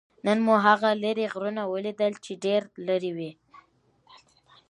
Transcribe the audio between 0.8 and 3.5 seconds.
لرې غرونه ولیدل؟ چې ډېر لرې ول.